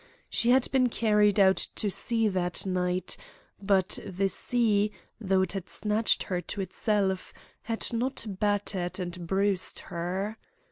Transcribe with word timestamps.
She 0.31 0.49
had 0.49 0.67
been 0.71 0.89
carried 0.89 1.39
out 1.39 1.57
to 1.75 1.91
sea 1.91 2.27
that 2.27 2.65
night, 2.65 3.17
but 3.61 3.99
the 4.03 4.29
sea, 4.29 4.91
though 5.19 5.43
it 5.43 5.51
had 5.51 5.69
snatched 5.69 6.23
her 6.23 6.41
to 6.41 6.59
itself, 6.61 7.31
had 7.65 7.85
not 7.93 8.25
battered 8.27 8.99
and 8.99 9.27
bruised 9.27 9.77
her. 9.93 10.39